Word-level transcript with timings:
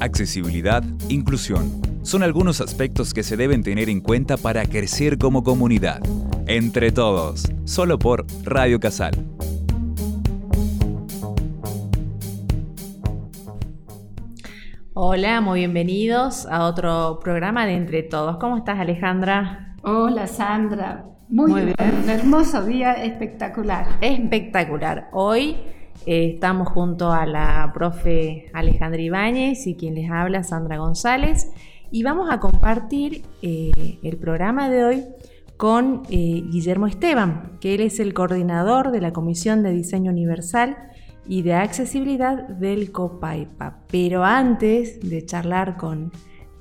accesibilidad, 0.00 0.82
inclusión. 1.08 1.82
Son 2.02 2.22
algunos 2.22 2.60
aspectos 2.60 3.12
que 3.12 3.22
se 3.22 3.36
deben 3.36 3.62
tener 3.62 3.88
en 3.88 4.00
cuenta 4.00 4.36
para 4.36 4.64
crecer 4.66 5.18
como 5.18 5.42
comunidad. 5.42 6.00
Entre 6.46 6.92
todos, 6.92 7.52
solo 7.64 7.98
por 7.98 8.26
Radio 8.44 8.80
Casal. 8.80 9.14
Hola, 14.94 15.40
muy 15.40 15.60
bienvenidos 15.60 16.46
a 16.46 16.64
otro 16.64 17.20
programa 17.22 17.66
de 17.66 17.74
Entre 17.74 18.02
Todos. 18.02 18.38
¿Cómo 18.38 18.56
estás, 18.56 18.80
Alejandra? 18.80 19.76
Hola, 19.82 20.26
Sandra. 20.26 21.04
Muy, 21.28 21.52
bien. 21.62 21.74
Un 22.02 22.10
hermoso 22.10 22.64
día, 22.64 22.94
espectacular. 22.94 23.86
Espectacular. 24.00 25.08
Hoy 25.12 25.56
eh, 26.06 26.32
estamos 26.34 26.68
junto 26.68 27.12
a 27.12 27.26
la 27.26 27.70
profe 27.74 28.50
Alejandra 28.52 29.00
Ibáñez 29.00 29.66
y 29.66 29.74
quien 29.74 29.94
les 29.94 30.10
habla, 30.10 30.42
Sandra 30.42 30.78
González, 30.78 31.50
y 31.90 32.02
vamos 32.02 32.28
a 32.30 32.40
compartir 32.40 33.24
eh, 33.42 33.98
el 34.02 34.16
programa 34.16 34.68
de 34.68 34.84
hoy 34.84 35.04
con 35.56 36.02
eh, 36.08 36.42
Guillermo 36.50 36.86
Esteban, 36.86 37.58
que 37.60 37.74
él 37.74 37.80
es 37.80 37.98
el 37.98 38.14
coordinador 38.14 38.90
de 38.92 39.00
la 39.00 39.12
Comisión 39.12 39.62
de 39.62 39.72
Diseño 39.72 40.12
Universal 40.12 40.76
y 41.26 41.42
de 41.42 41.54
Accesibilidad 41.54 42.46
del 42.48 42.92
COPAIPA. 42.92 43.80
Pero 43.90 44.24
antes 44.24 45.00
de 45.00 45.26
charlar 45.26 45.76
con 45.76 46.12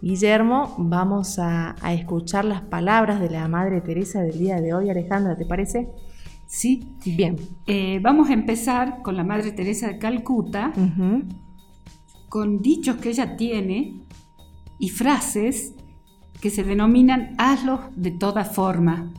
Guillermo, 0.02 0.76
vamos 0.78 1.40
a, 1.40 1.76
a 1.82 1.94
escuchar 1.94 2.44
las 2.46 2.62
palabras 2.62 3.20
de 3.20 3.30
la 3.30 3.48
Madre 3.48 3.82
Teresa 3.82 4.22
del 4.22 4.40
día 4.40 4.62
de 4.62 4.74
hoy. 4.74 4.90
Alejandra, 4.90 5.36
¿te 5.36 5.46
parece? 5.46 5.90
Sí, 6.48 6.88
bien. 7.06 7.36
Eh, 7.68 8.00
vamos 8.02 8.30
a 8.30 8.34
empezar 8.34 9.02
con 9.04 9.18
la 9.18 9.24
Madre 9.24 9.52
Teresa 9.52 9.88
de 9.88 10.00
Calcuta, 10.00 10.72
con 12.30 12.62
dichos 12.62 12.96
que 12.98 13.10
ella 13.10 13.36
tiene 13.36 14.02
y 14.80 14.90
frases 14.90 15.76
que 16.42 16.50
se 16.50 16.64
denominan 16.64 17.36
hazlos 17.38 17.82
de 17.96 18.12
toda 18.12 18.46
forma. 18.46 19.14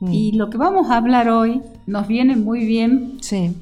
Mm. 0.00 0.12
Y 0.12 0.32
lo 0.32 0.50
que 0.50 0.58
vamos 0.58 0.90
a 0.90 0.96
hablar 0.96 1.28
hoy 1.28 1.62
nos 1.86 2.08
viene 2.08 2.36
muy 2.36 2.66
bien 2.66 3.18
sí. 3.20 3.54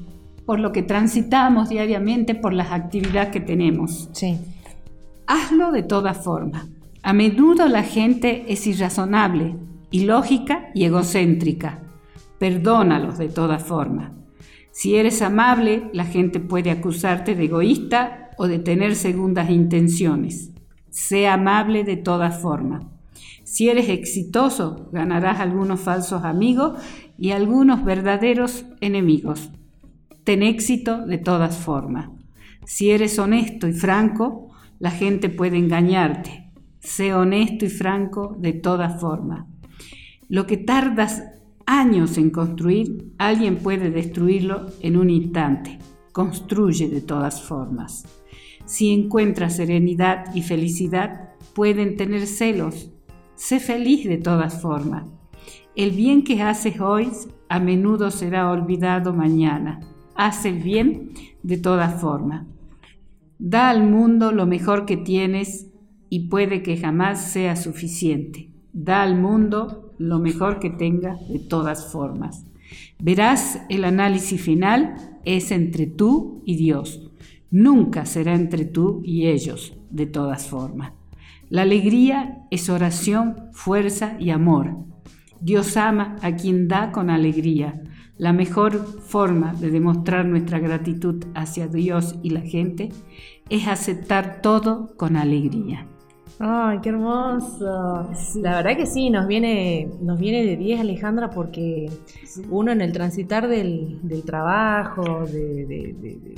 por 0.47 0.59
lo 0.59 0.71
que 0.71 0.81
transitamos 0.81 1.69
diariamente, 1.69 2.33
por 2.33 2.53
las 2.53 2.71
actividades 2.71 3.29
que 3.29 3.39
tenemos. 3.39 4.09
Sí. 4.13 4.39
Hazlo 5.27 5.71
de 5.71 5.83
toda 5.83 6.15
forma. 6.15 6.67
A 7.03 7.13
menudo 7.13 7.67
la 7.67 7.83
gente 7.83 8.45
es 8.51 8.65
irrazonable, 8.65 9.55
ilógica 9.91 10.71
y 10.73 10.85
egocéntrica 10.85 11.90
perdónalos 12.41 13.19
de 13.19 13.29
todas 13.29 13.61
formas. 13.61 14.13
Si 14.71 14.95
eres 14.95 15.21
amable, 15.21 15.91
la 15.93 16.05
gente 16.05 16.39
puede 16.39 16.71
acusarte 16.71 17.35
de 17.35 17.43
egoísta 17.43 18.31
o 18.35 18.47
de 18.47 18.57
tener 18.57 18.95
segundas 18.95 19.51
intenciones. 19.51 20.49
Sé 20.89 21.27
amable 21.27 21.83
de 21.83 21.97
todas 21.97 22.41
formas. 22.41 22.83
Si 23.43 23.69
eres 23.69 23.89
exitoso, 23.89 24.89
ganarás 24.91 25.39
algunos 25.39 25.81
falsos 25.81 26.23
amigos 26.23 26.81
y 27.15 27.29
algunos 27.29 27.85
verdaderos 27.85 28.65
enemigos. 28.79 29.51
Ten 30.23 30.41
éxito 30.41 31.05
de 31.05 31.19
todas 31.19 31.55
formas. 31.55 32.09
Si 32.65 32.89
eres 32.89 33.19
honesto 33.19 33.67
y 33.67 33.73
franco, 33.73 34.49
la 34.79 34.89
gente 34.89 35.29
puede 35.29 35.57
engañarte. 35.57 36.49
Sé 36.79 37.13
honesto 37.13 37.65
y 37.65 37.69
franco 37.69 38.35
de 38.39 38.53
todas 38.53 38.99
formas. 38.99 39.45
Lo 40.27 40.47
que 40.47 40.57
tardas 40.57 41.21
años 41.71 42.17
en 42.17 42.31
construir, 42.31 43.13
alguien 43.17 43.55
puede 43.55 43.91
destruirlo 43.91 44.67
en 44.81 44.97
un 44.97 45.09
instante. 45.09 45.79
Construye 46.11 46.89
de 46.89 46.99
todas 46.99 47.41
formas. 47.41 48.05
Si 48.65 48.91
encuentras 48.91 49.55
serenidad 49.55 50.35
y 50.35 50.41
felicidad, 50.41 51.29
pueden 51.55 51.95
tener 51.95 52.27
celos. 52.27 52.91
Sé 53.35 53.61
feliz 53.61 54.05
de 54.05 54.17
todas 54.17 54.61
formas. 54.61 55.07
El 55.73 55.91
bien 55.91 56.25
que 56.25 56.41
haces 56.41 56.81
hoy 56.81 57.09
a 57.47 57.61
menudo 57.61 58.11
será 58.11 58.51
olvidado 58.51 59.13
mañana. 59.13 59.79
Haz 60.13 60.43
el 60.43 60.61
bien 60.61 61.13
de 61.41 61.57
todas 61.57 62.01
formas. 62.01 62.47
Da 63.39 63.69
al 63.69 63.89
mundo 63.89 64.33
lo 64.33 64.45
mejor 64.45 64.85
que 64.85 64.97
tienes 64.97 65.71
y 66.09 66.27
puede 66.27 66.63
que 66.63 66.75
jamás 66.75 67.31
sea 67.31 67.55
suficiente. 67.55 68.50
Da 68.73 69.03
al 69.03 69.19
mundo 69.19 69.93
lo 69.97 70.19
mejor 70.19 70.59
que 70.59 70.69
tenga 70.69 71.17
de 71.29 71.39
todas 71.39 71.91
formas. 71.91 72.45
Verás, 72.99 73.61
el 73.69 73.83
análisis 73.83 74.41
final 74.41 74.95
es 75.25 75.51
entre 75.51 75.87
tú 75.87 76.41
y 76.45 76.55
Dios. 76.55 77.11
Nunca 77.49 78.05
será 78.05 78.33
entre 78.33 78.65
tú 78.65 79.01
y 79.03 79.27
ellos, 79.27 79.77
de 79.89 80.05
todas 80.05 80.47
formas. 80.47 80.93
La 81.49 81.63
alegría 81.63 82.47
es 82.49 82.69
oración, 82.69 83.49
fuerza 83.51 84.15
y 84.19 84.29
amor. 84.29 84.77
Dios 85.41 85.75
ama 85.75 86.15
a 86.21 86.35
quien 86.35 86.69
da 86.69 86.91
con 86.91 87.09
alegría. 87.09 87.81
La 88.17 88.31
mejor 88.31 88.77
forma 89.01 89.53
de 89.53 89.69
demostrar 89.69 90.25
nuestra 90.25 90.59
gratitud 90.59 91.25
hacia 91.33 91.67
Dios 91.67 92.15
y 92.23 92.29
la 92.29 92.41
gente 92.41 92.89
es 93.49 93.67
aceptar 93.67 94.41
todo 94.41 94.95
con 94.95 95.17
alegría. 95.17 95.87
Ay, 96.39 96.79
qué 96.81 96.89
hermoso. 96.89 98.09
La 98.35 98.55
verdad 98.55 98.75
que 98.75 98.85
sí, 98.85 99.09
nos 99.09 99.27
viene, 99.27 99.89
nos 100.01 100.19
viene 100.19 100.43
de 100.43 100.57
10 100.57 100.81
Alejandra 100.81 101.29
porque 101.29 101.91
uno 102.49 102.71
en 102.71 102.81
el 102.81 102.91
transitar 102.91 103.47
del, 103.47 103.99
trabajo, 104.25 105.25
de, 105.25 106.35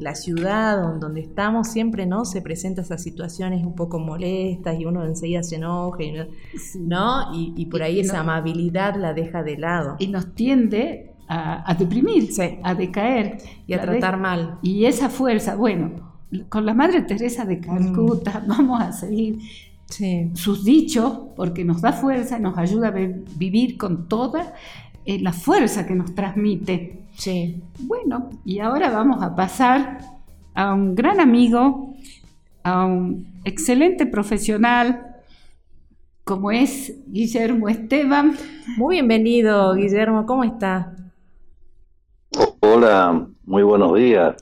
la 0.00 0.14
ciudad 0.14 0.98
donde 0.98 1.20
estamos, 1.20 1.68
siempre 1.68 2.06
no 2.06 2.24
se 2.24 2.42
presenta 2.42 2.82
esas 2.82 3.02
situaciones 3.02 3.64
un 3.64 3.74
poco 3.74 3.98
molestas 3.98 4.80
y 4.80 4.84
uno 4.84 5.04
enseguida 5.04 5.42
se 5.42 5.56
enoja, 5.56 5.98
¿no? 6.80 7.32
Y, 7.34 7.66
por 7.66 7.82
ahí 7.82 8.00
esa 8.00 8.20
amabilidad 8.20 8.96
la 8.96 9.14
deja 9.14 9.42
de 9.42 9.58
lado. 9.58 9.96
Y 9.98 10.08
nos 10.08 10.34
tiende 10.34 11.12
a, 11.28 11.74
deprimirse, 11.78 12.60
a 12.62 12.74
decaer. 12.74 13.38
Y 13.66 13.74
a 13.74 13.80
tratar 13.80 14.18
mal. 14.18 14.58
Y 14.62 14.86
esa 14.86 15.08
fuerza, 15.08 15.56
bueno, 15.56 16.15
con 16.48 16.66
la 16.66 16.74
Madre 16.74 17.02
Teresa 17.02 17.44
de 17.44 17.60
Calcuta 17.60 18.40
mm. 18.40 18.48
vamos 18.48 18.80
a 18.80 18.92
seguir 18.92 19.38
sus 20.34 20.64
dichos 20.64 21.18
porque 21.36 21.64
nos 21.64 21.80
da 21.80 21.92
fuerza 21.92 22.38
y 22.38 22.42
nos 22.42 22.58
ayuda 22.58 22.88
a 22.88 22.90
vivir 22.90 23.76
con 23.76 24.08
toda 24.08 24.54
eh, 25.04 25.20
la 25.20 25.32
fuerza 25.32 25.86
que 25.86 25.94
nos 25.94 26.14
transmite. 26.14 27.04
Sí. 27.16 27.62
Bueno, 27.80 28.30
y 28.44 28.58
ahora 28.58 28.90
vamos 28.90 29.22
a 29.22 29.34
pasar 29.36 30.00
a 30.54 30.74
un 30.74 30.94
gran 30.94 31.20
amigo, 31.20 31.94
a 32.64 32.84
un 32.84 33.26
excelente 33.44 34.06
profesional 34.06 35.16
como 36.24 36.50
es 36.50 36.92
Guillermo 37.06 37.68
Esteban. 37.68 38.36
Muy 38.76 38.96
bienvenido, 38.96 39.74
Guillermo, 39.74 40.26
¿cómo 40.26 40.42
está? 40.42 40.92
Hola, 42.60 43.28
muy 43.44 43.62
buenos 43.62 43.94
días. 43.94 44.34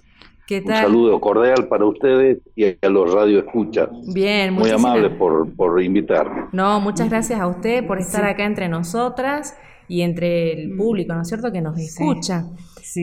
Un 0.51 0.67
saludo 0.67 1.21
cordial 1.21 1.69
para 1.69 1.87
ustedes 1.87 2.39
y 2.55 2.65
a 2.67 2.89
los 2.91 3.13
radioescuchas. 3.13 3.89
Bien, 4.13 4.53
muy 4.53 4.71
amable 4.71 5.09
por, 5.11 5.51
por 5.55 5.83
invitar. 5.83 6.49
No, 6.53 6.81
muchas 6.81 7.09
gracias 7.09 7.41
a 7.41 7.47
usted 7.47 7.87
por 7.87 7.99
estar 7.99 8.25
acá 8.25 8.45
entre 8.45 8.69
nosotras 8.69 9.57
y 9.89 10.03
entre 10.03 10.53
el 10.53 10.75
mm. 10.75 10.77
público, 10.77 11.15
¿no 11.15 11.23
es 11.23 11.29
cierto?, 11.29 11.51
que 11.51 11.63
nos 11.63 11.79
escucha. 11.79 12.45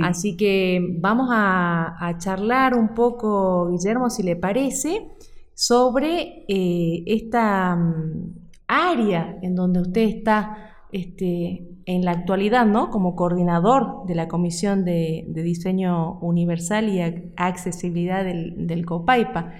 Así 0.03 0.37
que 0.37 0.79
vamos 0.99 1.29
a, 1.31 2.15
charlar 2.19 2.75
un 2.75 2.93
poco, 2.93 3.69
Guillermo, 3.71 4.09
si 4.09 4.23
le 4.23 4.35
parece, 4.35 5.07
sobre 5.53 6.45
eh, 6.47 7.03
esta 7.05 7.75
mm, 7.75 8.33
área 8.67 9.37
en 9.41 9.55
donde 9.55 9.81
usted 9.81 10.01
está 10.01 10.70
este, 10.91 11.67
en 11.85 12.05
la 12.05 12.11
actualidad, 12.11 12.65
¿no? 12.65 12.89
Como 12.89 13.15
coordinador 13.15 14.05
de 14.07 14.15
la 14.15 14.27
Comisión 14.27 14.85
de, 14.85 15.25
Diseño 15.27 16.19
Universal 16.19 16.89
y 16.89 17.01
Accesibilidad 17.35 18.23
del, 18.23 18.85
COPAIPA. 18.85 19.53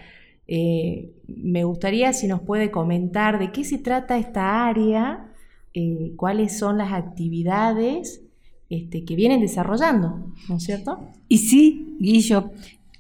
Eh, 0.48 1.14
me 1.28 1.64
gustaría 1.64 2.14
si 2.14 2.28
nos 2.28 2.42
puede 2.42 2.72
comentar 2.72 3.40
de 3.40 3.52
qué 3.52 3.64
se 3.64 3.78
trata 3.78 4.18
esta 4.18 4.68
área, 4.68 5.32
eh, 5.74 6.14
cuáles 6.18 6.58
son 6.58 6.78
las 6.78 6.92
actividades 6.92 8.24
este, 8.70 9.06
que 9.06 9.16
vienen 9.16 9.42
desarrollando, 9.42 10.34
¿no 10.50 10.58
es 10.58 10.64
cierto? 10.64 11.00
Y 11.28 11.38
sí, 11.40 11.98
Guillo, 12.00 12.52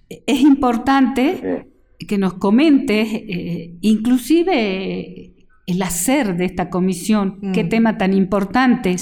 es 0.10 0.42
importante 0.42 1.68
que 2.08 2.18
nos 2.18 2.34
comentes, 2.36 3.08
eh, 3.14 3.78
inclusive 3.82 5.31
el 5.66 5.82
hacer 5.82 6.38
de 6.38 6.46
esta 6.46 6.70
comisión, 6.70 7.40
qué 7.54 7.64
mm. 7.64 7.70
tema 7.70 7.98
tan 7.98 8.14
importante. 8.14 8.96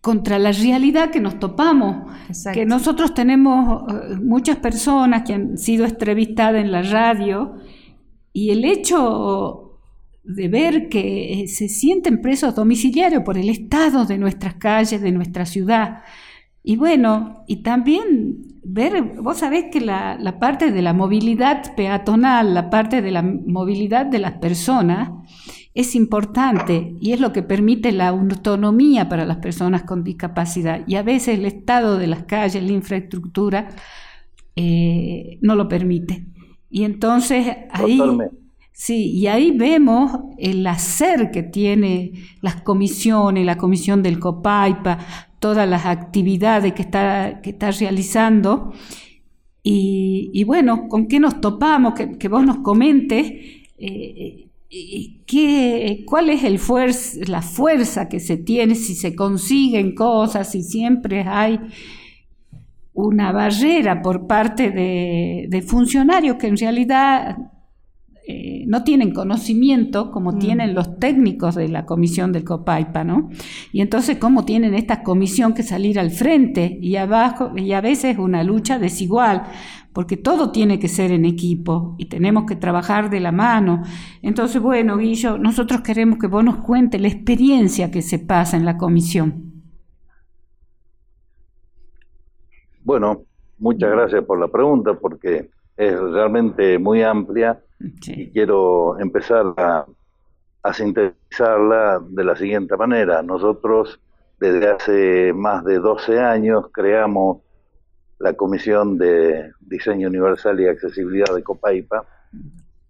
contra 0.00 0.38
la 0.38 0.50
realidad 0.50 1.10
que 1.10 1.20
nos 1.20 1.38
topamos, 1.38 2.10
que 2.54 2.64
nosotros 2.64 3.12
tenemos 3.12 3.82
eh, 3.92 4.16
muchas 4.22 4.56
personas 4.56 5.24
que 5.24 5.34
han 5.34 5.58
sido 5.58 5.84
entrevistadas 5.84 6.64
en 6.64 6.72
la 6.72 6.80
radio 6.80 7.56
y 8.32 8.48
el 8.48 8.64
hecho 8.64 9.70
de 10.24 10.48
ver 10.48 10.88
que 10.88 11.42
eh, 11.42 11.48
se 11.48 11.68
sienten 11.68 12.20
presos 12.20 12.54
domiciliarios 12.54 13.22
por 13.22 13.36
el 13.36 13.48
estado 13.48 14.04
de 14.04 14.18
nuestras 14.18 14.54
calles, 14.54 15.00
de 15.00 15.12
nuestra 15.12 15.44
ciudad. 15.44 16.02
Y 16.62 16.76
bueno, 16.76 17.44
y 17.46 17.62
también 17.62 18.50
ver, 18.62 19.02
vos 19.02 19.38
sabés 19.38 19.66
que 19.72 19.80
la, 19.80 20.16
la, 20.18 20.38
parte 20.38 20.70
de 20.70 20.82
la 20.82 20.92
movilidad 20.92 21.74
peatonal, 21.74 22.54
la 22.54 22.70
parte 22.70 23.02
de 23.02 23.10
la 23.10 23.22
movilidad 23.22 24.06
de 24.06 24.18
las 24.18 24.34
personas, 24.34 25.10
es 25.74 25.94
importante 25.94 26.94
y 27.00 27.12
es 27.12 27.20
lo 27.20 27.32
que 27.32 27.42
permite 27.42 27.92
la 27.92 28.08
autonomía 28.08 29.08
para 29.08 29.24
las 29.24 29.38
personas 29.38 29.84
con 29.84 30.02
discapacidad. 30.02 30.82
Y 30.86 30.96
a 30.96 31.02
veces 31.02 31.38
el 31.38 31.46
estado 31.46 31.96
de 31.98 32.08
las 32.08 32.24
calles, 32.24 32.62
la 32.62 32.72
infraestructura, 32.72 33.68
eh, 34.56 35.38
no 35.40 35.54
lo 35.54 35.68
permite. 35.68 36.26
Y 36.70 36.84
entonces 36.84 37.56
ahí... 37.70 38.00
Sí, 38.72 39.10
y 39.10 39.26
ahí 39.26 39.50
vemos 39.50 40.10
el 40.38 40.66
hacer 40.66 41.30
que 41.30 41.42
tiene 41.42 42.12
las 42.40 42.62
comisiones, 42.62 43.44
la 43.44 43.58
comisión 43.58 44.02
del 44.02 44.18
COPAIPA, 44.18 44.98
todas 45.38 45.68
las 45.68 45.84
actividades 45.84 46.72
que 46.72 46.80
está, 46.80 47.42
que 47.42 47.50
está 47.50 47.72
realizando. 47.72 48.72
Y, 49.62 50.44
bueno, 50.44 50.88
¿con 50.88 51.08
qué 51.08 51.20
nos 51.20 51.42
topamos? 51.42 51.92
Que, 51.92 52.28
vos 52.28 52.42
nos 52.42 52.60
comentes 52.60 53.30
eh, 53.76 54.49
¿Qué, 55.26 56.04
¿Cuál 56.06 56.30
es 56.30 56.44
el 56.44 56.60
la 57.28 57.42
fuerza 57.42 58.08
que 58.08 58.20
se 58.20 58.36
tiene 58.36 58.76
si 58.76 58.94
se 58.94 59.16
consiguen 59.16 59.96
cosas, 59.96 60.52
si 60.52 60.62
siempre 60.62 61.22
hay 61.22 61.58
una 62.92 63.32
barrera 63.32 64.00
por 64.00 64.28
parte 64.28 64.70
de, 64.70 65.64
funcionarios 65.66 66.36
que 66.36 66.46
en 66.46 66.56
realidad 66.56 67.36
eh, 68.28 68.64
no 68.68 68.84
tienen 68.84 69.12
conocimiento 69.12 70.12
como 70.12 70.32
mm. 70.32 70.38
tienen 70.38 70.74
los 70.74 71.00
técnicos 71.00 71.56
de 71.56 71.68
la 71.68 71.84
comisión 71.84 72.30
del 72.30 72.44
COPAIPA, 72.44 73.02
¿no? 73.02 73.28
Y 73.72 73.80
entonces, 73.80 74.18
¿cómo 74.18 74.44
tienen 74.44 74.74
esta 74.74 75.02
comisión 75.02 75.52
que 75.52 75.64
salir 75.64 75.98
al 75.98 76.12
frente? 76.12 76.78
Y, 76.80 76.94
abajo, 76.94 77.50
y 77.56 77.72
a 77.72 77.80
veces 77.80 78.18
una 78.18 78.44
lucha 78.44 78.78
desigual 78.78 79.42
porque 79.92 80.16
todo 80.16 80.52
tiene 80.52 80.78
que 80.78 80.88
ser 80.88 81.10
en 81.10 81.24
equipo 81.24 81.94
y 81.98 82.06
tenemos 82.06 82.44
que 82.46 82.56
trabajar 82.56 83.10
de 83.10 83.20
la 83.20 83.32
mano. 83.32 83.82
Entonces, 84.22 84.62
bueno, 84.62 84.96
Guillo, 84.96 85.38
nosotros 85.38 85.80
queremos 85.80 86.18
que 86.18 86.28
vos 86.28 86.44
nos 86.44 86.58
cuentes 86.58 87.00
la 87.00 87.08
experiencia 87.08 87.90
que 87.90 88.02
se 88.02 88.18
pasa 88.18 88.56
en 88.56 88.64
la 88.64 88.76
comisión. 88.76 89.50
Bueno, 92.82 93.22
muchas 93.58 93.90
gracias 93.90 94.24
por 94.24 94.38
la 94.40 94.48
pregunta 94.48 94.94
porque 94.94 95.50
es 95.76 96.00
realmente 96.00 96.78
muy 96.78 97.02
amplia 97.02 97.60
y 98.06 98.30
quiero 98.30 98.98
empezar 98.98 99.54
a, 99.56 99.86
a 100.62 100.72
sintetizarla 100.72 102.00
de 102.08 102.24
la 102.24 102.36
siguiente 102.36 102.76
manera. 102.76 103.22
Nosotros 103.22 104.00
desde 104.38 104.68
hace 104.68 105.32
más 105.34 105.64
de 105.64 105.78
12 105.78 106.18
años 106.18 106.66
creamos 106.72 107.38
la 108.20 108.34
Comisión 108.34 108.98
de 108.98 109.50
Diseño 109.60 110.08
Universal 110.08 110.60
y 110.60 110.68
Accesibilidad 110.68 111.34
de 111.34 111.42
Copaipa, 111.42 112.04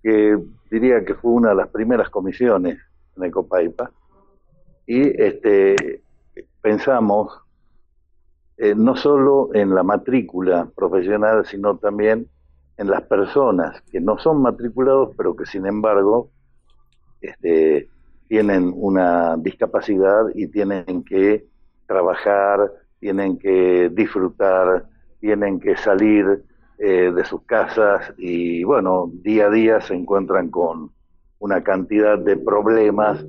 que 0.02 0.36
diría 0.70 1.04
que 1.04 1.14
fue 1.14 1.30
una 1.30 1.50
de 1.50 1.54
las 1.54 1.68
primeras 1.68 2.10
comisiones 2.10 2.78
de 3.16 3.30
Copaipa, 3.30 3.90
y 4.86 5.22
este, 5.22 6.02
pensamos 6.60 7.32
eh, 8.56 8.74
no 8.74 8.96
solo 8.96 9.50
en 9.54 9.72
la 9.72 9.84
matrícula 9.84 10.68
profesional, 10.74 11.46
sino 11.46 11.78
también 11.78 12.28
en 12.76 12.90
las 12.90 13.02
personas 13.02 13.80
que 13.90 14.00
no 14.00 14.18
son 14.18 14.42
matriculados, 14.42 15.14
pero 15.16 15.36
que 15.36 15.46
sin 15.46 15.64
embargo 15.64 16.30
este, 17.20 17.88
tienen 18.26 18.72
una 18.74 19.36
discapacidad 19.36 20.24
y 20.34 20.48
tienen 20.48 21.04
que 21.04 21.46
trabajar, 21.86 22.72
tienen 22.98 23.38
que 23.38 23.90
disfrutar 23.90 24.86
tienen 25.20 25.60
que 25.60 25.76
salir 25.76 26.44
eh, 26.78 27.12
de 27.14 27.24
sus 27.24 27.42
casas 27.42 28.12
y 28.16 28.64
bueno, 28.64 29.10
día 29.12 29.46
a 29.46 29.50
día 29.50 29.80
se 29.80 29.94
encuentran 29.94 30.50
con 30.50 30.90
una 31.38 31.62
cantidad 31.62 32.18
de 32.18 32.36
problemas 32.36 33.24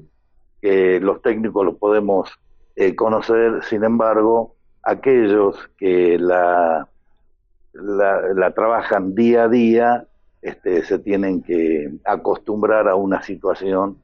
que 0.61 0.99
los 0.99 1.21
técnicos 1.21 1.65
los 1.65 1.75
podemos 1.75 2.29
eh, 2.75 2.95
conocer, 2.95 3.63
sin 3.63 3.83
embargo, 3.83 4.55
aquellos 4.83 5.69
que 5.77 6.17
la, 6.17 6.87
la, 7.73 8.53
trabajan 8.53 9.15
día 9.15 9.43
a 9.43 9.47
día 9.49 10.07
este, 10.41 10.83
se 10.83 10.99
tienen 10.99 11.43
que 11.43 11.91
acostumbrar 12.05 12.87
a 12.87 12.95
una 12.95 13.21
situación 13.21 13.97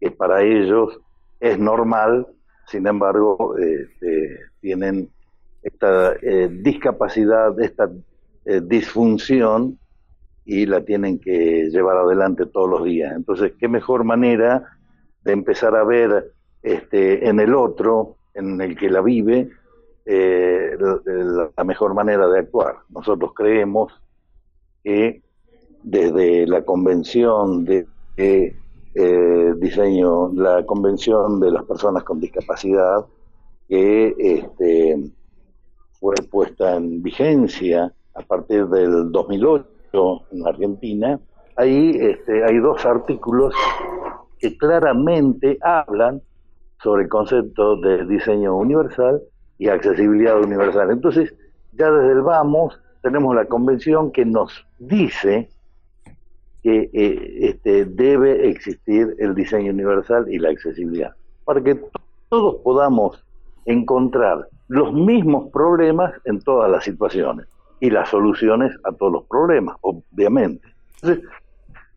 que 0.00 0.10
para 0.10 0.42
ellos 0.42 1.00
es 1.40 1.58
normal, 1.58 2.26
sin 2.66 2.86
embargo, 2.86 3.56
este, 3.56 4.38
tienen 4.60 5.10
esta 5.64 6.12
eh, 6.20 6.48
discapacidad, 6.52 7.58
esta 7.58 7.90
eh, 8.44 8.60
disfunción 8.62 9.78
y 10.44 10.66
la 10.66 10.84
tienen 10.84 11.18
que 11.18 11.70
llevar 11.70 11.96
adelante 11.96 12.44
todos 12.44 12.68
los 12.68 12.84
días. 12.84 13.14
Entonces, 13.16 13.52
¿qué 13.58 13.66
mejor 13.66 14.04
manera 14.04 14.62
de 15.24 15.32
empezar 15.32 15.74
a 15.74 15.82
ver 15.84 16.32
este, 16.62 17.26
en 17.26 17.40
el 17.40 17.54
otro, 17.54 18.16
en 18.34 18.60
el 18.60 18.76
que 18.76 18.90
la 18.90 19.00
vive, 19.00 19.50
eh, 20.04 20.76
la, 21.56 21.64
mejor 21.64 21.94
manera 21.94 22.28
de 22.28 22.40
actuar? 22.40 22.76
Nosotros 22.90 23.32
creemos 23.34 23.90
que 24.82 25.22
desde 25.82 26.46
la 26.46 26.62
convención 26.62 27.64
de, 27.64 27.86
diseño, 29.56 30.30
la 30.34 30.64
convención 30.66 31.40
de 31.40 31.50
las 31.50 31.64
personas 31.64 32.04
con 32.04 32.20
discapacidad, 32.20 33.06
que 33.66 34.14
este, 34.18 35.10
fue 36.04 36.16
puesta 36.30 36.76
en 36.76 37.02
vigencia 37.02 37.90
a 38.14 38.20
partir 38.20 38.66
del 38.66 39.10
2008 39.10 39.64
en 40.32 40.46
Argentina, 40.46 41.18
ahí 41.56 41.96
este, 41.98 42.44
hay 42.44 42.58
dos 42.58 42.84
artículos 42.84 43.54
que 44.38 44.54
claramente 44.58 45.56
hablan 45.62 46.20
sobre 46.82 47.04
el 47.04 47.08
concepto 47.08 47.76
de 47.76 48.04
diseño 48.04 48.54
universal 48.54 49.22
y 49.56 49.68
accesibilidad 49.68 50.38
universal. 50.38 50.90
Entonces, 50.90 51.34
ya 51.72 51.90
desde 51.90 52.12
el 52.12 52.20
vamos 52.20 52.78
tenemos 53.00 53.34
la 53.34 53.46
convención 53.46 54.12
que 54.12 54.26
nos 54.26 54.66
dice 54.78 55.48
que 56.62 56.90
eh, 56.92 57.48
este, 57.48 57.86
debe 57.86 58.50
existir 58.50 59.16
el 59.18 59.34
diseño 59.34 59.72
universal 59.72 60.26
y 60.30 60.38
la 60.38 60.50
accesibilidad, 60.50 61.14
para 61.46 61.62
que 61.62 61.80
todos 62.28 62.56
podamos 62.56 63.24
encontrar 63.64 64.48
los 64.68 64.92
mismos 64.92 65.50
problemas 65.52 66.12
en 66.24 66.40
todas 66.40 66.70
las 66.70 66.84
situaciones 66.84 67.46
y 67.80 67.90
las 67.90 68.08
soluciones 68.08 68.74
a 68.84 68.92
todos 68.92 69.12
los 69.12 69.24
problemas, 69.24 69.76
obviamente. 69.82 70.66
Entonces, 70.96 71.24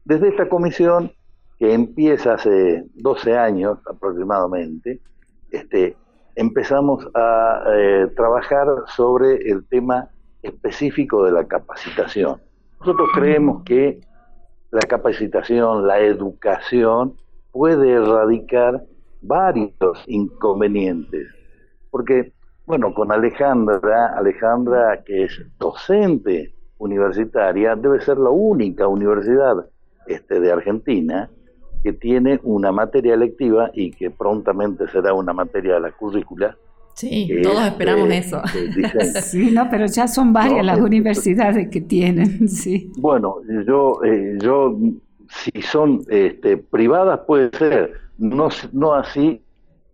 desde 0.05 0.29
esta 0.29 0.49
comisión, 0.49 1.11
que 1.59 1.73
empieza 1.73 2.35
hace 2.35 2.83
12 2.95 3.37
años 3.37 3.79
aproximadamente, 3.89 4.99
este, 5.51 5.95
empezamos 6.35 7.07
a 7.15 7.63
eh, 7.73 8.07
trabajar 8.15 8.67
sobre 8.87 9.49
el 9.49 9.65
tema 9.67 10.09
específico 10.43 11.23
de 11.25 11.31
la 11.31 11.47
capacitación. 11.47 12.39
Nosotros 12.79 13.09
creemos 13.15 13.63
que 13.63 14.01
la 14.71 14.81
capacitación, 14.81 15.87
la 15.87 15.99
educación, 15.99 17.15
puede 17.51 17.91
erradicar 17.91 18.83
varios 19.21 20.03
inconvenientes, 20.05 21.27
porque 21.89 22.33
bueno, 22.67 22.93
con 22.93 23.11
Alejandra, 23.13 24.13
Alejandra 24.17 25.01
que 25.05 25.23
es 25.23 25.41
docente 25.57 26.53
universitaria, 26.79 27.75
debe 27.75 28.01
ser 28.01 28.17
la 28.17 28.29
única 28.29 28.87
universidad 28.87 29.65
este, 30.05 30.41
de 30.41 30.51
Argentina 30.51 31.29
que 31.81 31.93
tiene 31.93 32.41
una 32.43 32.73
materia 32.73 33.13
electiva 33.13 33.71
y 33.73 33.91
que 33.91 34.11
prontamente 34.11 34.85
será 34.89 35.13
una 35.13 35.31
materia 35.31 35.75
de 35.75 35.79
la 35.79 35.91
currícula. 35.91 36.57
Sí, 36.93 37.29
todos 37.41 37.63
esperamos 37.65 38.09
eso. 38.11 38.41
sí, 39.21 39.51
no, 39.51 39.69
pero 39.69 39.85
ya 39.85 40.07
son 40.07 40.33
varias 40.33 40.65
las 40.65 40.79
universidades 40.79 41.69
que 41.69 41.79
tienen, 41.79 42.49
sí. 42.49 42.91
Bueno, 42.97 43.37
yo, 43.65 44.03
eh, 44.03 44.37
yo 44.41 44.77
si 45.29 45.61
son 45.61 46.01
este, 46.09 46.57
privadas 46.57 47.21
puede 47.25 47.49
ser, 47.57 47.93
no, 48.17 48.49
no 48.73 48.93
así 48.93 49.41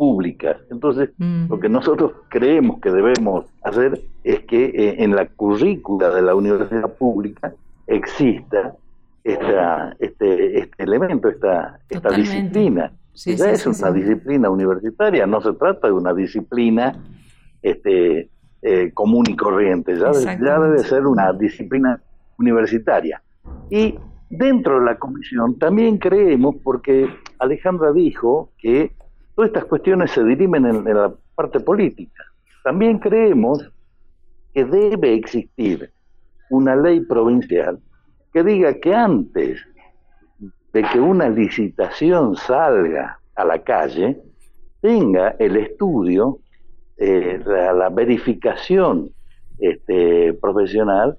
públicas. 0.03 0.57
Entonces, 0.69 1.11
lo 1.17 1.57
que 1.61 1.69
nosotros 1.69 2.11
creemos 2.27 2.81
que 2.81 2.91
debemos 2.91 3.45
hacer 3.63 4.01
es 4.25 4.41
que 4.41 4.65
eh, 4.65 4.95
en 5.01 5.15
la 5.15 5.27
currícula 5.27 6.09
de 6.09 6.21
la 6.21 6.35
universidad 6.35 6.93
pública 6.95 7.53
exista 7.87 8.75
esta, 9.23 9.95
este, 9.99 10.59
este 10.59 10.83
elemento, 10.83 11.29
esta, 11.29 11.79
esta 11.87 12.09
disciplina. 12.09 12.91
ya 13.13 13.51
es 13.51 13.65
una 13.65 13.91
disciplina 13.93 14.49
universitaria, 14.49 15.25
no 15.25 15.39
se 15.39 15.53
trata 15.53 15.87
de 15.87 15.93
una 15.93 16.13
disciplina 16.13 17.01
este, 17.61 18.29
eh, 18.61 18.91
común 18.93 19.23
y 19.29 19.37
corriente, 19.37 19.97
ya, 19.97 20.11
ya 20.11 20.59
debe 20.59 20.79
ser 20.79 21.07
una 21.07 21.31
disciplina 21.31 22.01
universitaria. 22.37 23.23
Y 23.69 23.97
dentro 24.29 24.81
de 24.81 24.85
la 24.85 24.97
comisión 24.97 25.57
también 25.57 25.97
creemos, 25.97 26.57
porque 26.61 27.07
Alejandra 27.39 27.93
dijo 27.93 28.49
que 28.57 28.91
Todas 29.35 29.49
estas 29.49 29.65
cuestiones 29.65 30.11
se 30.11 30.23
dirimen 30.23 30.65
en, 30.65 30.83
la 30.83 31.13
parte 31.35 31.59
política. 31.59 32.23
También 32.63 32.99
creemos 32.99 33.71
que 34.53 34.63
debe 34.63 35.15
existir 35.15 35.91
una 36.49 36.75
ley 36.75 36.99
provincial 37.01 37.79
que 38.31 38.43
diga 38.43 38.73
que 38.75 38.93
antes 38.93 39.59
de 40.73 40.83
que 40.83 40.99
una 40.99 41.29
licitación 41.29 42.35
salga 42.35 43.19
a 43.35 43.45
la 43.45 43.59
calle, 43.59 44.19
tenga 44.81 45.35
el 45.39 45.57
estudio, 45.57 46.39
eh, 46.97 47.39
la, 47.45 47.89
verificación 47.89 49.09
este, 49.59 50.33
profesional 50.33 51.17